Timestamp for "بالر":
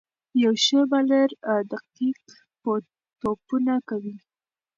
0.91-1.29